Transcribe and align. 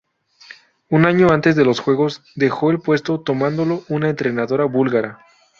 Un 0.89 1.05
año 1.05 1.27
antes 1.29 1.55
de 1.55 1.63
los 1.63 1.79
Juegos 1.79 2.23
dejó 2.33 2.71
el 2.71 2.79
puesto, 2.79 3.19
tomándolo 3.21 3.83
una 3.87 4.09
entrenadora 4.09 4.65
búlgara. 4.65 5.23